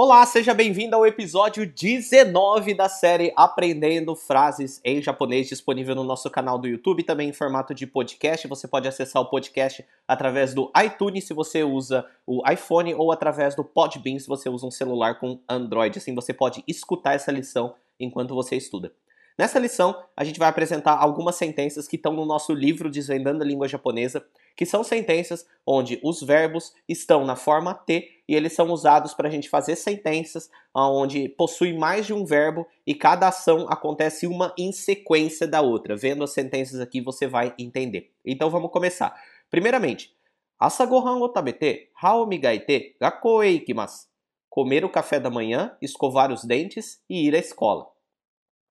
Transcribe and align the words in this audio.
Olá, 0.00 0.24
seja 0.24 0.54
bem-vindo 0.54 0.94
ao 0.94 1.04
episódio 1.04 1.66
19 1.66 2.72
da 2.72 2.88
série 2.88 3.32
Aprendendo 3.34 4.14
Frases 4.14 4.80
em 4.84 5.02
Japonês, 5.02 5.48
disponível 5.48 5.92
no 5.92 6.04
nosso 6.04 6.30
canal 6.30 6.56
do 6.56 6.68
YouTube, 6.68 7.02
também 7.02 7.30
em 7.30 7.32
formato 7.32 7.74
de 7.74 7.84
podcast. 7.84 8.46
Você 8.46 8.68
pode 8.68 8.86
acessar 8.86 9.20
o 9.20 9.28
podcast 9.28 9.84
através 10.06 10.54
do 10.54 10.70
iTunes 10.84 11.24
se 11.24 11.34
você 11.34 11.64
usa 11.64 12.06
o 12.24 12.48
iPhone 12.48 12.94
ou 12.94 13.10
através 13.10 13.56
do 13.56 13.64
Podbean 13.64 14.20
se 14.20 14.28
você 14.28 14.48
usa 14.48 14.68
um 14.68 14.70
celular 14.70 15.18
com 15.18 15.40
Android. 15.48 15.98
Assim 15.98 16.14
você 16.14 16.32
pode 16.32 16.62
escutar 16.68 17.14
essa 17.14 17.32
lição 17.32 17.74
enquanto 17.98 18.36
você 18.36 18.54
estuda. 18.54 18.92
Nessa 19.36 19.58
lição, 19.58 20.00
a 20.16 20.22
gente 20.22 20.38
vai 20.38 20.48
apresentar 20.48 20.96
algumas 20.96 21.34
sentenças 21.34 21.88
que 21.88 21.94
estão 21.94 22.12
no 22.12 22.24
nosso 22.24 22.52
livro 22.52 22.88
Desvendando 22.88 23.42
a 23.42 23.46
Língua 23.46 23.66
Japonesa, 23.66 24.24
que 24.58 24.66
são 24.66 24.82
sentenças 24.82 25.46
onde 25.64 26.00
os 26.02 26.20
verbos 26.20 26.74
estão 26.88 27.24
na 27.24 27.36
forma 27.36 27.72
T 27.72 28.10
e 28.28 28.34
eles 28.34 28.54
são 28.54 28.72
usados 28.72 29.14
para 29.14 29.28
a 29.28 29.30
gente 29.30 29.48
fazer 29.48 29.76
sentenças 29.76 30.50
onde 30.74 31.28
possui 31.28 31.72
mais 31.72 32.06
de 32.06 32.12
um 32.12 32.24
verbo 32.24 32.66
e 32.84 32.92
cada 32.92 33.28
ação 33.28 33.68
acontece 33.70 34.26
uma 34.26 34.52
em 34.58 34.72
sequência 34.72 35.46
da 35.46 35.60
outra. 35.60 35.96
Vendo 35.96 36.24
as 36.24 36.32
sentenças 36.32 36.80
aqui, 36.80 37.00
você 37.00 37.28
vai 37.28 37.54
entender. 37.56 38.10
Então 38.24 38.50
vamos 38.50 38.72
começar. 38.72 39.14
Primeiramente, 39.48 40.12
Asa 40.58 40.84
gohan 40.84 41.18
o 41.18 41.28
tabete, 41.28 41.92
hao 41.94 42.28
e 42.32 43.48
ikimasu. 43.54 44.08
Comer 44.50 44.84
o 44.84 44.90
café 44.90 45.20
da 45.20 45.30
manhã, 45.30 45.76
escovar 45.80 46.32
os 46.32 46.44
dentes 46.44 47.00
e 47.08 47.28
ir 47.28 47.36
à 47.36 47.38
escola. 47.38 47.86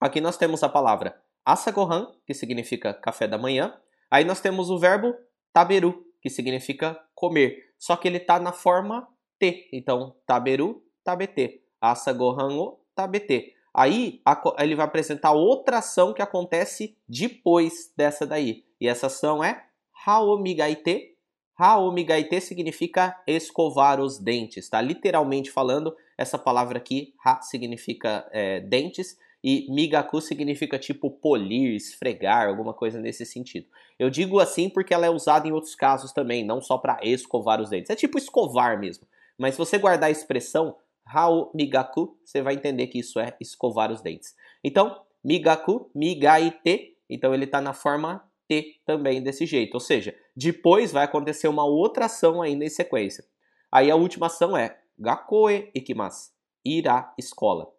Aqui 0.02 0.20
nós 0.20 0.36
temos 0.36 0.64
a 0.64 0.68
palavra 0.68 1.18
asagohan, 1.46 2.14
que 2.26 2.34
significa 2.34 2.94
café 2.94 3.26
da 3.26 3.38
manhã. 3.38 3.74
Aí 4.12 4.26
nós 4.26 4.42
temos 4.42 4.70
o 4.70 4.78
verbo 4.78 5.16
taberu, 5.58 6.06
que 6.22 6.30
significa 6.30 7.04
comer. 7.16 7.74
Só 7.80 7.96
que 7.96 8.08
ele 8.08 8.18
está 8.18 8.40
na 8.40 8.52
forma 8.52 9.08
T. 9.40 9.68
Então, 9.74 10.16
taberu, 10.24 10.84
tabete. 11.04 11.64
Asagohan 11.82 12.54
o 12.54 12.80
tabete. 12.94 13.56
Aí 13.74 14.22
ele 14.60 14.76
vai 14.76 14.86
apresentar 14.86 15.32
outra 15.32 15.80
ação 15.80 16.14
que 16.14 16.22
acontece 16.22 16.96
depois 17.10 17.92
dessa 17.98 18.24
daí. 18.24 18.66
E 18.80 18.88
essa 18.88 19.08
ação 19.08 19.44
é 19.44 19.66
haomigaite. 20.06 21.16
Haomigaite 21.58 22.40
significa 22.40 23.20
escovar 23.26 24.00
os 24.00 24.20
dentes, 24.20 24.70
tá? 24.70 24.80
Literalmente 24.80 25.50
falando, 25.50 25.96
essa 26.16 26.38
palavra 26.38 26.78
aqui, 26.78 27.16
ha, 27.26 27.42
significa 27.42 28.30
é, 28.32 28.60
dentes 28.60 29.18
e 29.44 29.68
migaku 29.70 30.20
significa 30.20 30.80
tipo 30.80 31.10
polir, 31.10 31.76
esfregar, 31.76 32.48
alguma 32.48 32.74
coisa 32.74 33.00
nesse 33.00 33.26
sentido. 33.26 33.68
Eu 33.98 34.10
digo 34.10 34.40
assim 34.40 34.70
porque 34.70 34.94
ela 34.94 35.06
é 35.06 35.10
usada 35.10 35.48
em 35.48 35.52
outros 35.52 35.76
casos 35.76 36.12
também, 36.12 36.44
não 36.44 36.62
só 36.62 36.78
para 36.78 37.00
escovar 37.04 37.62
os 37.62 37.70
dentes. 37.70 37.90
É 37.90 37.96
tipo 37.96 38.18
escovar 38.18 38.80
mesmo. 38.80 39.08
Mas 39.38 39.54
se 39.54 39.60
você 39.60 39.78
guardar 39.78 40.08
a 40.08 40.12
expressão 40.12 40.76
hao 41.06 41.52
migaku, 41.54 42.18
você 42.24 42.42
vai 42.42 42.56
entender 42.56 42.88
que 42.88 43.00
isso 43.00 43.20
é 43.20 43.36
escovar 43.40 43.92
os 43.92 44.02
dentes. 44.02 44.36
Então, 44.64 45.02
migaku, 45.24 45.90
migaite, 45.94 46.98
então 47.10 47.34
ele 47.34 47.46
está 47.46 47.62
na 47.62 47.74
forma 47.74 48.24
T 48.48 48.80
também 48.86 49.22
desse 49.22 49.46
jeito. 49.46 49.76
Ou 49.76 49.80
seja, 49.80 50.16
depois 50.36 50.92
vai 50.92 51.06
acontecer 51.06 51.48
uma 51.48 51.66
outra 51.66 52.06
ação 52.06 52.42
ainda 52.42 52.66
em 52.66 52.70
sequência. 52.70 53.24
Aí 53.72 53.92
a 53.92 53.96
última 53.96 54.28
ação 54.28 54.58
é 54.58 54.78
gakoe 54.98 55.70
ikimasu, 55.76 56.32
ir 56.66 56.88
à 56.88 57.14
escola. 57.18 57.72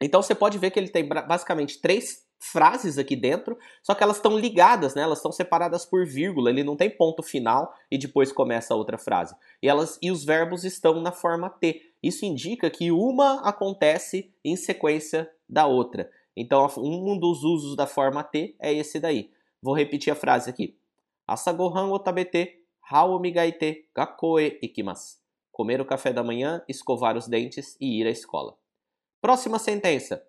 Então 0.00 0.22
você 0.22 0.34
pode 0.34 0.56
ver 0.58 0.70
que 0.70 0.78
ele 0.78 0.88
tem 0.88 1.06
basicamente 1.06 1.80
três 1.80 2.24
frases 2.40 2.96
aqui 2.96 3.14
dentro, 3.14 3.58
só 3.82 3.94
que 3.94 4.02
elas 4.02 4.16
estão 4.16 4.38
ligadas, 4.38 4.94
né? 4.94 5.02
Elas 5.02 5.18
estão 5.18 5.30
separadas 5.30 5.84
por 5.84 6.06
vírgula, 6.06 6.48
ele 6.48 6.64
não 6.64 6.74
tem 6.74 6.88
ponto 6.88 7.22
final 7.22 7.74
e 7.90 7.98
depois 7.98 8.32
começa 8.32 8.72
a 8.72 8.76
outra 8.76 8.96
frase. 8.96 9.36
E 9.62 9.68
elas 9.68 9.98
e 10.00 10.10
os 10.10 10.24
verbos 10.24 10.64
estão 10.64 11.00
na 11.02 11.12
forma 11.12 11.50
T. 11.50 11.82
Isso 12.02 12.24
indica 12.24 12.70
que 12.70 12.90
uma 12.90 13.42
acontece 13.46 14.32
em 14.42 14.56
sequência 14.56 15.30
da 15.46 15.66
outra. 15.66 16.10
Então 16.34 16.66
um 16.78 17.18
dos 17.18 17.44
usos 17.44 17.76
da 17.76 17.86
forma 17.86 18.24
T 18.24 18.56
é 18.58 18.72
esse 18.72 18.98
daí. 18.98 19.30
Vou 19.62 19.74
repetir 19.74 20.10
a 20.10 20.16
frase 20.16 20.48
aqui. 20.48 20.78
Asagohan 21.26 21.92
otabete, 21.92 22.64
hao 22.90 23.20
migaite, 23.20 23.86
gakoe 23.94 24.58
ikimasu. 24.62 25.18
Comer 25.52 25.80
o 25.80 25.84
café 25.84 26.10
da 26.10 26.24
manhã, 26.24 26.62
escovar 26.66 27.18
os 27.18 27.28
dentes 27.28 27.76
e 27.78 28.00
ir 28.00 28.06
à 28.06 28.10
escola. 28.10 28.56
Próxima 29.20 29.58
sentença. 29.58 30.24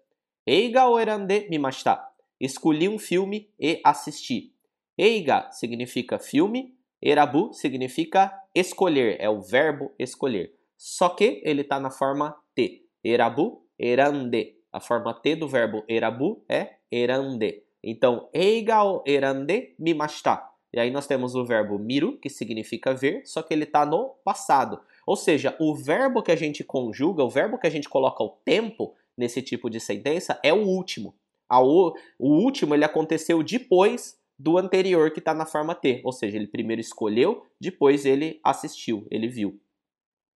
Eiga 0.46 0.85
o 0.88 1.00
erande 1.00 1.47
mimashita. 1.50 2.03
Escolhi 2.38 2.90
um 2.90 3.00
filme 3.00 3.50
e 3.57 3.79
assisti. 3.85 4.53
Eiga 4.97 5.50
significa 5.52 6.19
filme, 6.19 6.75
erabu 7.02 7.53
significa 7.53 8.38
escolher, 8.53 9.16
é 9.19 9.29
o 9.29 9.40
verbo 9.40 9.94
escolher. 9.97 10.53
Só 10.78 11.07
que 11.09 11.41
ele 11.46 11.62
está 11.62 11.79
na 11.79 11.90
forma 11.90 12.35
T. 12.53 12.85
Erabu, 13.02 13.66
erande. 13.79 14.57
A 14.74 14.81
forma 14.81 15.13
T 15.13 15.38
do 15.38 15.47
verbo 15.47 15.85
erabu 15.88 16.44
é 16.50 16.75
erande. 16.91 17.63
Então, 17.81 18.29
eiga 18.34 18.84
o 18.84 19.03
erande 19.08 19.73
mimashita. 19.79 20.52
E 20.73 20.79
aí 20.79 20.91
nós 20.91 21.08
temos 21.08 21.34
o 21.34 21.46
verbo 21.46 21.79
miru, 21.79 22.18
que 22.18 22.29
significa 22.29 22.94
ver, 22.94 23.25
só 23.25 23.41
que 23.41 23.53
ele 23.53 23.63
está 23.63 23.85
no 23.85 24.16
passado. 24.23 24.81
Ou 25.06 25.16
seja, 25.16 25.56
o 25.59 25.75
verbo 25.75 26.22
que 26.22 26.31
a 26.31 26.35
gente 26.35 26.63
conjuga, 26.63 27.23
o 27.23 27.29
verbo 27.29 27.57
que 27.57 27.67
a 27.67 27.72
gente 27.72 27.89
coloca 27.89 28.23
o 28.23 28.38
tempo 28.45 28.95
nesse 29.17 29.41
tipo 29.41 29.69
de 29.69 29.79
sentença 29.79 30.39
é 30.44 30.53
o 30.53 30.63
último. 30.63 31.16
O, 31.50 31.94
último 32.19 32.73
ele 32.73 32.85
aconteceu 32.85 33.44
depois 33.44 34.17
do 34.40 34.57
anterior 34.57 35.11
que 35.11 35.19
está 35.19 35.34
na 35.34 35.45
forma 35.45 35.75
T. 35.75 36.01
Ou 36.03 36.11
seja, 36.11 36.38
ele 36.38 36.47
primeiro 36.47 36.79
escolheu, 36.79 37.45
depois 37.59 38.06
ele 38.06 38.40
assistiu, 38.44 39.06
ele 39.11 39.28
viu. 39.28 39.59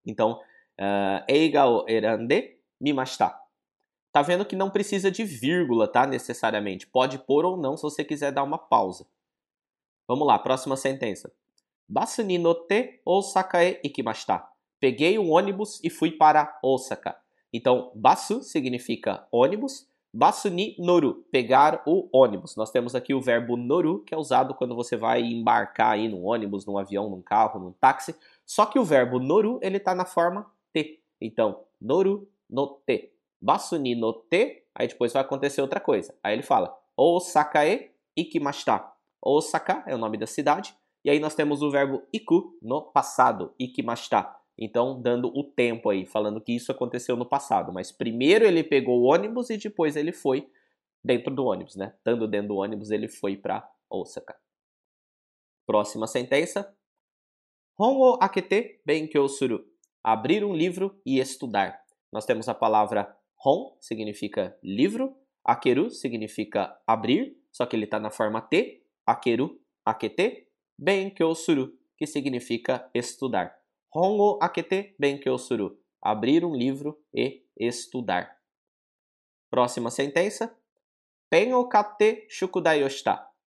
Então, 0.06 0.40
uh, 0.80 1.24
eiga 1.28 1.64
erande 1.88 2.58
mimashita. 2.80 3.34
Tá 4.12 4.22
vendo 4.22 4.46
que 4.46 4.56
não 4.56 4.70
precisa 4.70 5.10
de 5.10 5.24
vírgula, 5.24 5.88
tá? 5.88 6.06
Necessariamente. 6.06 6.88
Pode 6.88 7.20
pôr 7.20 7.46
ou 7.46 7.58
não 7.58 7.76
se 7.76 7.84
você 7.84 8.04
quiser 8.04 8.32
dar 8.32 8.44
uma 8.44 8.58
pausa. 8.58 9.06
Vamos 10.08 10.28
lá, 10.28 10.38
próxima 10.38 10.78
sentença. 10.78 11.34
Basu 11.88 12.24
ni 12.24 12.38
notte 12.38 13.02
Osaka 13.06 13.64
e 13.64 13.80
ikimashita. 13.84 14.55
Peguei 14.86 15.18
um 15.18 15.32
ônibus 15.32 15.84
e 15.84 15.90
fui 15.90 16.12
para 16.12 16.60
Osaka. 16.62 17.18
Então, 17.52 17.92
basu 17.96 18.44
significa 18.44 19.28
ônibus, 19.32 19.90
basu 20.14 20.48
ni 20.48 20.76
noru, 20.78 21.26
pegar 21.32 21.82
o 21.88 22.08
ônibus. 22.14 22.56
Nós 22.56 22.70
temos 22.70 22.94
aqui 22.94 23.12
o 23.12 23.20
verbo 23.20 23.58
noru, 23.58 24.04
que 24.04 24.14
é 24.14 24.18
usado 24.18 24.54
quando 24.54 24.76
você 24.76 24.96
vai 24.96 25.24
embarcar 25.24 25.94
aí 25.94 26.08
num 26.08 26.24
ônibus, 26.24 26.68
num 26.68 26.78
avião, 26.78 27.10
num 27.10 27.20
carro, 27.20 27.60
num 27.60 27.72
táxi. 27.72 28.16
Só 28.46 28.68
que 28.68 28.78
o 28.78 28.84
verbo 28.84 29.18
noru, 29.18 29.58
ele 29.64 29.78
está 29.78 29.96
na 29.96 30.06
forma 30.06 30.46
te. 30.72 31.02
Então, 31.20 31.64
noru 31.82 32.30
no 32.48 32.80
te. 32.86 33.12
Basu 33.42 33.80
ni 33.80 33.96
no 33.96 34.14
te, 34.14 34.66
aí 34.76 34.88
depois 34.88 35.12
vai 35.12 35.24
acontecer 35.24 35.62
outra 35.62 35.80
coisa. 35.80 36.14
Aí 36.24 36.36
ele 36.36 36.44
fala, 36.44 36.78
Osaka 36.96 37.66
e 37.66 37.90
ikimashita. 38.16 38.86
Osaka 39.20 39.84
é 39.88 39.96
o 39.96 39.98
nome 39.98 40.16
da 40.16 40.28
cidade. 40.28 40.76
E 41.04 41.10
aí 41.10 41.20
nós 41.20 41.34
temos 41.34 41.64
o 41.64 41.72
verbo 41.72 42.04
iku 42.14 42.56
no 42.62 42.84
passado, 42.84 43.52
ikimashita. 43.60 44.45
Então, 44.58 45.02
dando 45.02 45.28
o 45.28 45.44
tempo 45.44 45.90
aí, 45.90 46.06
falando 46.06 46.40
que 46.40 46.56
isso 46.56 46.72
aconteceu 46.72 47.18
no 47.18 47.26
passado. 47.26 47.74
Mas 47.74 47.92
primeiro 47.92 48.46
ele 48.46 48.64
pegou 48.64 49.02
o 49.02 49.06
ônibus 49.06 49.50
e 49.50 49.58
depois 49.58 49.96
ele 49.96 50.14
foi 50.14 50.50
dentro 51.04 51.34
do 51.34 51.46
ônibus, 51.46 51.76
né? 51.76 51.94
Estando 51.98 52.28
dentro 52.28 52.50
do 52.50 52.56
ônibus, 52.56 52.90
ele 52.90 53.08
foi 53.08 53.36
para 53.36 53.70
Osaka. 53.90 54.36
Próxima 55.66 56.08
sentença. 56.08 56.76
Hon 57.78 57.98
o 57.98 58.18
akete 58.22 58.80
benkyou 58.86 59.28
suru. 59.28 59.66
Abrir 60.04 60.46
um 60.46 60.54
livro 60.54 61.00
e 61.06 61.20
estudar. 61.20 61.84
Nós 62.12 62.26
temos 62.26 62.48
a 62.48 62.54
palavra 62.54 63.16
hon, 63.46 63.76
significa 63.82 64.58
livro. 64.64 65.18
Akeru 65.44 65.92
significa 65.92 66.76
abrir, 66.88 67.38
só 67.52 67.66
que 67.66 67.76
ele 67.76 67.86
está 67.86 68.00
na 68.00 68.10
forma 68.10 68.42
T. 68.42 68.84
Akeru, 69.06 69.60
akete. 69.86 70.48
Benkyou 70.78 71.36
suru, 71.36 71.78
que 71.98 72.08
significa 72.08 72.90
estudar. 72.94 73.56
Hongo 73.98 74.38
akete 74.42 74.94
benkyou 75.00 75.38
suru. 75.38 75.80
Abrir 76.02 76.44
um 76.44 76.54
livro 76.54 77.02
e 77.14 77.46
estudar. 77.58 78.38
Próxima 79.50 79.90
sentença. 79.90 80.54
Pen 81.30 81.54
o 81.54 81.66
kate 81.70 82.26
shukudai. 82.28 82.82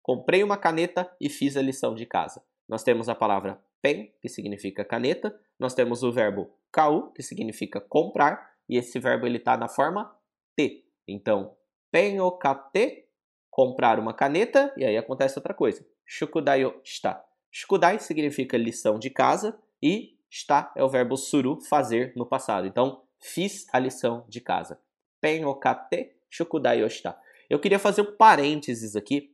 Comprei 0.03 0.43
uma 0.43 0.57
caneta 0.57 1.09
e 1.21 1.29
fiz 1.29 1.57
a 1.57 1.63
lição 1.63 1.95
de 1.95 2.05
casa. 2.07 2.45
Nós 2.69 2.83
temos 2.83 3.09
a 3.09 3.15
palavra 3.15 3.63
pen, 3.81 4.13
que 4.21 4.29
significa 4.29 4.85
caneta. 4.85 5.33
Nós 5.61 5.75
temos 5.75 6.03
o 6.03 6.11
verbo 6.11 6.53
kau, 6.73 7.13
que 7.13 7.23
significa 7.23 7.81
comprar. 7.81 8.51
E 8.69 8.77
esse 8.77 8.99
verbo 8.99 9.27
ele 9.27 9.39
está 9.39 9.57
na 9.57 9.69
forma 9.69 10.13
T. 10.57 10.85
Então, 11.07 11.57
pen 11.93 12.21
o 12.21 12.33
kate, 12.33 13.07
comprar 13.49 14.01
uma 14.01 14.13
caneta. 14.13 14.75
E 14.77 14.85
aí 14.85 14.97
acontece 14.97 15.39
outra 15.39 15.55
coisa. 15.55 15.87
Shukudai 16.05 16.63
yoshita. 16.63 17.23
Shukudai 17.49 18.01
significa 18.01 18.57
lição 18.59 18.99
de 18.99 19.09
casa. 19.09 19.57
E 19.81 20.12
Está 20.33 20.73
é 20.75 20.83
o 20.83 20.89
verbo 20.89 21.15
suru, 21.19 21.61
fazer, 21.61 22.15
no 22.17 22.25
passado. 22.25 22.67
Então, 22.67 23.03
fiz 23.21 23.67
a 23.71 23.79
lição 23.79 24.25
de 24.27 24.41
casa. 24.41 24.81
Penokate 25.21 26.11
shukudai 26.31 26.81
yoshita. 26.81 27.15
Eu 27.51 27.59
queria 27.59 27.79
fazer 27.79 28.01
um 28.01 28.17
parênteses 28.17 28.97
aqui. 28.97 29.31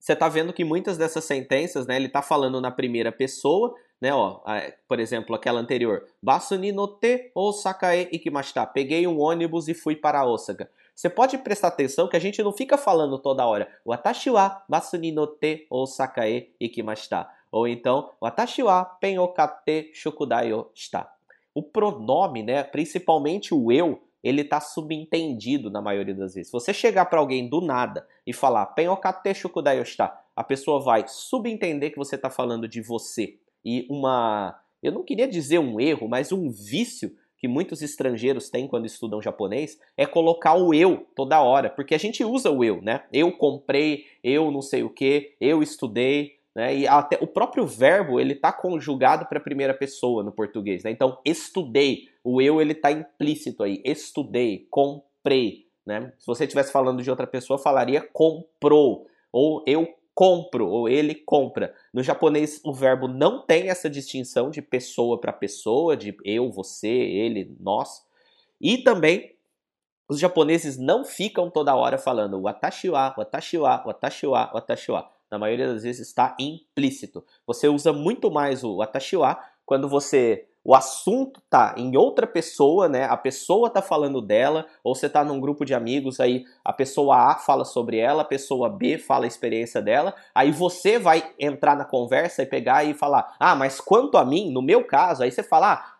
Você 0.00 0.14
está 0.14 0.26
vendo 0.26 0.54
que 0.54 0.64
muitas 0.64 0.96
dessas 0.96 1.24
sentenças, 1.24 1.86
né, 1.86 1.96
ele 1.96 2.06
está 2.06 2.22
falando 2.22 2.58
na 2.58 2.70
primeira 2.70 3.12
pessoa 3.12 3.74
né? 4.04 4.12
Ó, 4.12 4.40
por 4.86 5.00
exemplo, 5.00 5.34
aquela 5.34 5.58
anterior. 5.58 6.06
Basuni 6.22 6.72
no 6.72 6.86
te 6.86 7.30
Osakae 7.34 8.08
ikimashita. 8.12 8.66
Peguei 8.66 9.06
um 9.06 9.18
ônibus 9.18 9.66
e 9.66 9.72
fui 9.72 9.96
para 9.96 10.26
Osaka. 10.26 10.70
Você 10.94 11.08
pode 11.08 11.38
prestar 11.38 11.68
atenção 11.68 12.06
que 12.06 12.16
a 12.16 12.20
gente 12.20 12.42
não 12.42 12.52
fica 12.52 12.76
falando 12.76 13.18
toda 13.18 13.46
hora. 13.46 13.66
Watashi 13.84 14.28
wa 14.28 14.62
basuni 14.68 15.10
no 15.10 15.26
te 15.26 15.66
Osakae 15.70 16.50
ikimashita. 16.60 17.26
Ou 17.54 17.68
então, 17.68 18.10
Watashi 18.20 18.64
wa 18.64 18.84
penokate 18.84 19.92
shukudai 19.94 20.50
shita. 20.74 21.08
O 21.54 21.62
pronome, 21.62 22.42
né, 22.42 22.64
principalmente 22.64 23.54
o 23.54 23.70
eu, 23.70 24.02
ele 24.24 24.40
está 24.40 24.60
subentendido 24.60 25.70
na 25.70 25.80
maioria 25.80 26.16
das 26.16 26.34
vezes. 26.34 26.48
Se 26.48 26.52
você 26.52 26.74
chegar 26.74 27.04
para 27.04 27.20
alguém 27.20 27.48
do 27.48 27.60
nada 27.60 28.08
e 28.26 28.32
falar 28.32 28.66
penokate 28.66 29.32
shukudai 29.32 29.84
shita, 29.84 30.12
a 30.34 30.42
pessoa 30.42 30.80
vai 30.80 31.04
subentender 31.06 31.92
que 31.92 31.96
você 31.96 32.16
está 32.16 32.28
falando 32.28 32.66
de 32.66 32.80
você. 32.82 33.38
E 33.64 33.86
uma, 33.88 34.60
eu 34.82 34.90
não 34.90 35.04
queria 35.04 35.28
dizer 35.28 35.60
um 35.60 35.78
erro, 35.78 36.08
mas 36.08 36.32
um 36.32 36.50
vício 36.50 37.16
que 37.38 37.46
muitos 37.46 37.82
estrangeiros 37.82 38.50
têm 38.50 38.66
quando 38.66 38.86
estudam 38.86 39.22
japonês 39.22 39.78
é 39.96 40.06
colocar 40.06 40.54
o 40.54 40.74
eu 40.74 41.06
toda 41.14 41.40
hora, 41.40 41.70
porque 41.70 41.94
a 41.94 41.98
gente 41.98 42.24
usa 42.24 42.50
o 42.50 42.64
eu, 42.64 42.82
né? 42.82 43.04
Eu 43.12 43.30
comprei, 43.30 44.06
eu 44.24 44.50
não 44.50 44.60
sei 44.60 44.82
o 44.82 44.90
que, 44.90 45.36
eu 45.40 45.62
estudei, 45.62 46.42
né? 46.54 46.76
E 46.76 46.86
até 46.86 47.18
o 47.20 47.26
próprio 47.26 47.66
verbo 47.66 48.20
ele 48.20 48.34
está 48.34 48.52
conjugado 48.52 49.26
para 49.26 49.38
a 49.38 49.42
primeira 49.42 49.74
pessoa 49.74 50.22
no 50.22 50.32
português, 50.32 50.84
né? 50.84 50.90
Então 50.90 51.18
estudei, 51.24 52.08
o 52.22 52.40
eu 52.40 52.60
ele 52.60 52.72
está 52.72 52.92
implícito 52.92 53.62
aí, 53.62 53.82
estudei, 53.84 54.66
comprei, 54.70 55.66
né? 55.86 56.12
Se 56.18 56.26
você 56.26 56.44
estivesse 56.44 56.72
falando 56.72 57.02
de 57.02 57.10
outra 57.10 57.26
pessoa, 57.26 57.58
falaria 57.58 58.00
comprou 58.12 59.06
ou 59.32 59.64
eu 59.66 59.88
compro 60.14 60.68
ou 60.68 60.88
ele 60.88 61.14
compra. 61.14 61.74
No 61.92 62.02
japonês, 62.02 62.60
o 62.64 62.72
verbo 62.72 63.08
não 63.08 63.44
tem 63.44 63.68
essa 63.68 63.90
distinção 63.90 64.48
de 64.48 64.62
pessoa 64.62 65.20
para 65.20 65.32
pessoa, 65.32 65.96
de 65.96 66.16
eu, 66.24 66.50
você, 66.52 66.88
ele, 66.88 67.56
nós. 67.58 68.04
E 68.60 68.78
também 68.78 69.34
os 70.08 70.20
japoneses 70.20 70.78
não 70.78 71.04
ficam 71.04 71.50
toda 71.50 71.74
hora 71.74 71.98
falando 71.98 72.40
watashi 72.42 72.90
wa, 72.90 73.14
watashi 73.16 73.58
wa, 73.58 73.82
watashi 73.84 74.26
wa, 74.26 74.52
watashi 74.54 74.92
wa. 74.92 75.13
Na 75.34 75.38
maioria 75.38 75.66
das 75.66 75.82
vezes 75.82 76.06
está 76.06 76.36
implícito. 76.38 77.24
Você 77.44 77.66
usa 77.66 77.92
muito 77.92 78.30
mais 78.30 78.62
o 78.62 78.76
watashi 78.76 79.16
wa 79.16 79.36
quando 79.66 79.88
você 79.88 80.46
o 80.62 80.76
assunto 80.76 81.42
tá 81.50 81.74
em 81.76 81.96
outra 81.96 82.24
pessoa, 82.24 82.88
né? 82.88 83.04
A 83.06 83.16
pessoa 83.16 83.68
tá 83.68 83.82
falando 83.82 84.22
dela, 84.22 84.64
ou 84.84 84.94
você 84.94 85.10
tá 85.10 85.24
num 85.24 85.40
grupo 85.40 85.64
de 85.64 85.74
amigos, 85.74 86.20
aí 86.20 86.44
a 86.64 86.72
pessoa 86.72 87.32
A 87.32 87.34
fala 87.34 87.64
sobre 87.64 87.98
ela, 87.98 88.22
a 88.22 88.24
pessoa 88.24 88.68
B 88.70 88.96
fala 88.96 89.24
a 89.24 89.26
experiência 89.26 89.82
dela, 89.82 90.14
aí 90.32 90.52
você 90.52 91.00
vai 91.00 91.34
entrar 91.36 91.76
na 91.76 91.84
conversa 91.84 92.44
e 92.44 92.46
pegar 92.46 92.84
e 92.84 92.94
falar: 92.94 93.34
"Ah, 93.40 93.56
mas 93.56 93.80
quanto 93.80 94.16
a 94.16 94.24
mim, 94.24 94.52
no 94.52 94.62
meu 94.62 94.84
caso", 94.84 95.24
aí 95.24 95.32
você 95.32 95.42
fala: 95.42 95.72
"Ah, 95.72 95.96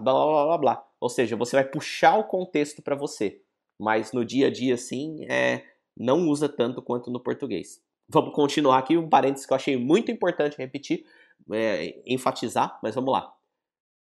blá 0.00 0.12
blá 0.12 0.44
blá 0.46 0.58
blá". 0.58 0.84
Ou 0.98 1.10
seja, 1.10 1.36
você 1.36 1.56
vai 1.56 1.64
puxar 1.66 2.16
o 2.18 2.24
contexto 2.24 2.80
para 2.80 2.96
você. 2.96 3.38
Mas 3.78 4.12
no 4.12 4.24
dia 4.24 4.46
a 4.46 4.50
dia 4.50 4.74
assim, 4.74 5.26
é 5.28 5.62
não 5.94 6.26
usa 6.28 6.48
tanto 6.48 6.80
quanto 6.80 7.10
no 7.10 7.20
português. 7.20 7.85
Vamos 8.08 8.32
continuar 8.34 8.78
aqui 8.78 8.96
um 8.96 9.08
parênteses 9.08 9.46
que 9.46 9.52
eu 9.52 9.56
achei 9.56 9.76
muito 9.76 10.12
importante 10.12 10.56
repetir, 10.56 11.04
é, 11.52 12.00
enfatizar, 12.06 12.78
mas 12.82 12.94
vamos 12.94 13.12
lá. 13.12 13.34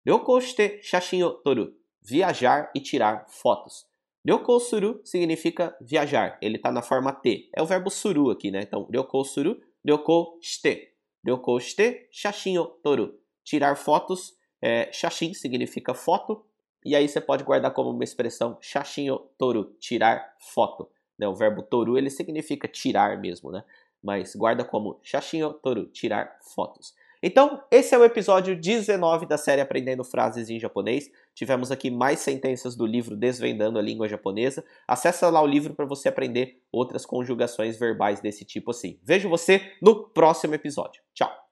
Ryoko 0.06 0.40
shite 0.42 0.82
shashin 0.82 1.22
toru. 1.42 1.74
Viajar 2.02 2.70
e 2.74 2.80
tirar 2.80 3.24
fotos. 3.28 3.86
Ryoko 4.26 4.60
suru 4.60 5.00
significa 5.04 5.74
viajar. 5.80 6.38
Ele 6.42 6.56
está 6.56 6.70
na 6.70 6.82
forma 6.82 7.12
T. 7.12 7.48
É 7.54 7.62
o 7.62 7.66
verbo 7.66 7.90
suru 7.90 8.30
aqui, 8.30 8.50
né? 8.50 8.60
Então, 8.62 8.86
ryoko 8.90 9.24
suru, 9.24 9.58
ryoko 9.84 10.38
shite. 10.42 10.92
Ryoko 11.26 11.58
toru. 12.82 13.18
Tirar 13.42 13.74
fotos. 13.76 14.36
É, 14.60 14.92
shashin 14.92 15.32
significa 15.32 15.94
foto. 15.94 16.44
E 16.84 16.94
aí 16.94 17.08
você 17.08 17.20
pode 17.20 17.42
guardar 17.42 17.72
como 17.72 17.88
uma 17.88 18.04
expressão 18.04 18.58
shashin 18.60 19.08
toru. 19.38 19.74
Tirar 19.80 20.34
foto. 20.38 20.90
Né? 21.18 21.26
O 21.26 21.34
verbo 21.34 21.62
toru 21.62 21.96
ele 21.96 22.10
significa 22.10 22.68
tirar 22.68 23.18
mesmo, 23.18 23.50
né? 23.50 23.64
Mas 24.04 24.36
guarda 24.36 24.62
como 24.62 25.00
shashin 25.02 25.42
o 25.42 25.54
toru. 25.54 25.86
Tirar 25.86 26.38
fotos. 26.54 26.94
Então, 27.26 27.62
esse 27.70 27.94
é 27.94 27.98
o 27.98 28.04
episódio 28.04 28.54
19 28.54 29.24
da 29.24 29.38
série 29.38 29.62
Aprendendo 29.62 30.04
Frases 30.04 30.50
em 30.50 30.60
Japonês. 30.60 31.10
Tivemos 31.34 31.72
aqui 31.72 31.90
mais 31.90 32.18
sentenças 32.18 32.76
do 32.76 32.84
livro 32.84 33.16
Desvendando 33.16 33.78
a 33.78 33.82
Língua 33.82 34.06
Japonesa. 34.06 34.62
Acesse 34.86 35.24
lá 35.24 35.40
o 35.40 35.46
livro 35.46 35.72
para 35.72 35.86
você 35.86 36.10
aprender 36.10 36.60
outras 36.70 37.06
conjugações 37.06 37.78
verbais 37.78 38.20
desse 38.20 38.44
tipo 38.44 38.72
assim. 38.72 38.98
Vejo 39.02 39.30
você 39.30 39.72
no 39.80 40.04
próximo 40.10 40.54
episódio. 40.54 41.00
Tchau! 41.14 41.43